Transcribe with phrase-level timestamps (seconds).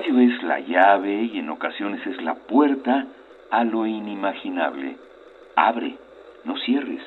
[0.00, 3.06] radio es la llave y en ocasiones es la puerta
[3.50, 4.96] a lo inimaginable.
[5.56, 5.96] Abre,
[6.44, 7.02] no cierres.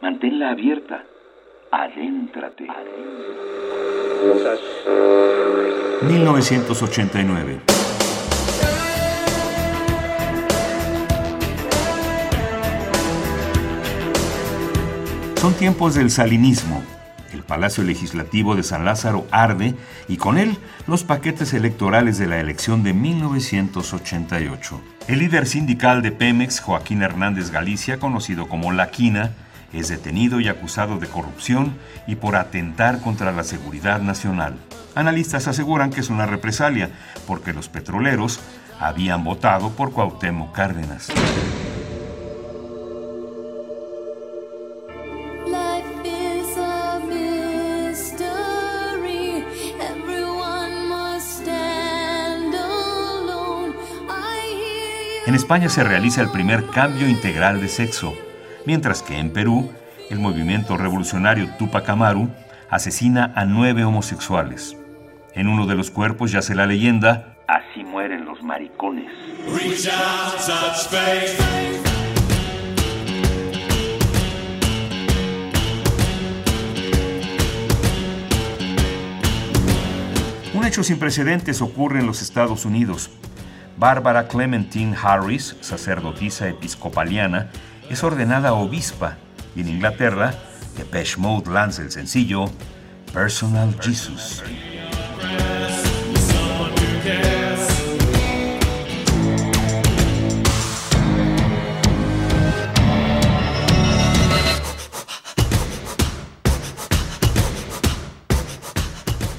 [0.00, 1.04] Manténla abierta.
[1.70, 2.66] Adéntrate.
[6.02, 7.60] 1989.
[15.36, 16.82] Son tiempos del salinismo.
[17.34, 19.74] El Palacio Legislativo de San Lázaro arde
[20.06, 20.56] y con él
[20.86, 24.80] los paquetes electorales de la elección de 1988.
[25.08, 29.32] El líder sindical de Pemex, Joaquín Hernández Galicia, conocido como La Quina,
[29.72, 31.76] es detenido y acusado de corrupción
[32.06, 34.54] y por atentar contra la seguridad nacional.
[34.94, 36.90] Analistas aseguran que es una represalia
[37.26, 38.38] porque los petroleros
[38.78, 41.08] habían votado por Cuauhtémoc Cárdenas.
[55.26, 58.12] En España se realiza el primer cambio integral de sexo,
[58.66, 59.72] mientras que en Perú,
[60.10, 62.28] el movimiento revolucionario Tupac Amaru
[62.68, 64.76] asesina a nueve homosexuales.
[65.32, 69.10] En uno de los cuerpos yace la leyenda, Así mueren los maricones.
[80.52, 83.10] Un hecho sin precedentes ocurre en los Estados Unidos.
[83.76, 87.50] Bárbara Clementine Harris, sacerdotisa episcopaliana,
[87.90, 89.16] es ordenada obispa
[89.56, 90.34] y en Inglaterra,
[90.76, 92.46] Depeche Mode lanza el sencillo
[93.12, 94.42] Personal Jesus.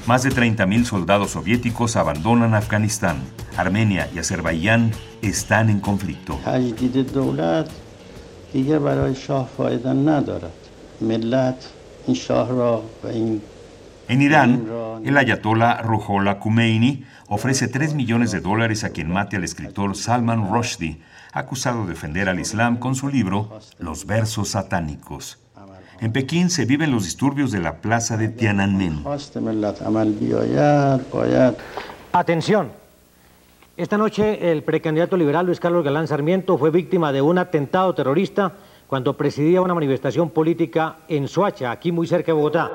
[0.06, 3.16] Más de 30.000 soldados soviéticos abandonan Afganistán.
[3.56, 6.38] Armenia y Azerbaiyán están en conflicto.
[14.08, 14.68] En Irán,
[15.04, 20.52] el ayatollah Ruhollah Khomeini ofrece 3 millones de dólares a quien mate al escritor Salman
[20.52, 21.00] Rushdie,
[21.32, 25.38] acusado de defender al Islam con su libro Los versos satánicos.
[26.00, 29.02] En Pekín se viven los disturbios de la plaza de Tiananmen.
[32.12, 32.85] Atención.
[33.76, 38.54] Esta noche el precandidato liberal Luis Carlos Galán Sarmiento fue víctima de un atentado terrorista
[38.86, 42.70] cuando presidía una manifestación política en Soacha, aquí muy cerca de Bogotá.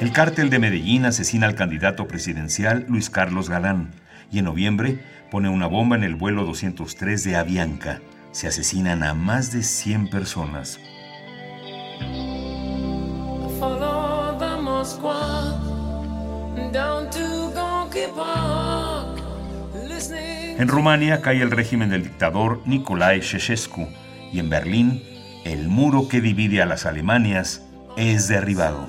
[0.00, 3.90] El cártel de Medellín asesina al candidato presidencial Luis Carlos Galán
[4.30, 5.00] y en noviembre
[5.32, 8.00] pone una bomba en el vuelo 203 de Avianca.
[8.30, 10.78] Se asesinan a más de 100 personas.
[20.58, 23.88] En Rumania cae el régimen del dictador Nicolae Ceausescu
[24.32, 25.02] y en Berlín
[25.44, 27.62] el muro que divide a las Alemanias
[27.96, 28.86] es derribado.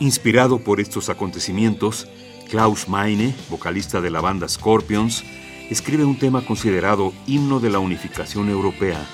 [0.00, 2.08] Inspirado por estos acontecimientos,
[2.48, 5.22] Klaus Meine, vocalista de la banda Scorpions,
[5.68, 9.04] escribe un tema considerado himno de la unificación europea.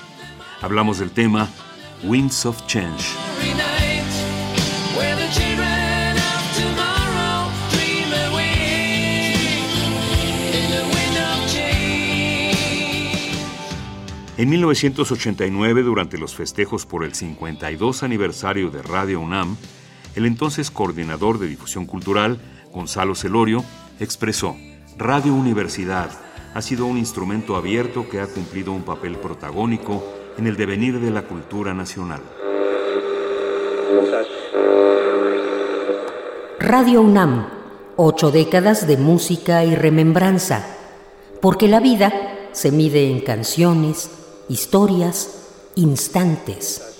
[0.61, 1.49] Hablamos del tema
[2.03, 3.03] Winds of Change.
[14.37, 19.57] En 1989, durante los festejos por el 52 aniversario de Radio UNAM,
[20.15, 22.39] el entonces coordinador de difusión cultural,
[22.75, 23.63] Gonzalo Celorio,
[24.01, 24.57] expresó,
[24.97, 26.09] Radio Universidad
[26.53, 30.03] ha sido un instrumento abierto que ha cumplido un papel protagónico
[30.37, 32.21] en el devenir de la cultura nacional.
[36.59, 37.47] Radio UNAM,
[37.95, 40.65] ocho décadas de música y remembranza,
[41.41, 42.11] porque la vida
[42.51, 44.09] se mide en canciones,
[44.49, 46.94] historias, instantes.